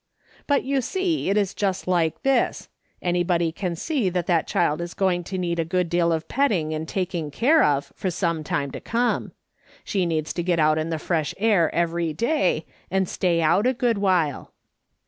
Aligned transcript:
"But 0.47 0.63
you 0.63 0.81
see 0.81 1.29
it 1.29 1.37
is 1.37 1.53
just 1.53 1.87
like 1.87 2.23
this: 2.23 2.69
Anybody 3.03 3.51
can 3.51 3.75
see 3.75 4.09
that 4.09 4.25
that 4.25 4.47
child 4.47 4.81
is 4.81 4.95
going 4.95 5.23
to 5.25 5.37
need 5.37 5.59
a 5.59 5.63
good 5.63 5.89
deal 5.91 6.11
of 6.11 6.27
petting 6.27 6.73
and 6.73 6.87
taking 6.87 7.29
care 7.29 7.61
of 7.63 7.93
for 7.95 8.09
some 8.09 8.43
time 8.43 8.71
to 8.71 8.79
come. 8.81 9.33
She 9.83 10.07
needs 10.07 10.33
to 10.33 10.41
get 10.41 10.57
out 10.57 10.79
in 10.79 10.89
the 10.89 10.97
fresh 10.97 11.35
air 11.37 11.69
every 11.71 12.13
day, 12.13 12.65
and 12.89 13.07
stay 13.07 13.43
out 13.43 13.67
a 13.67 13.73
good 13.73 13.99
while. 13.99 14.53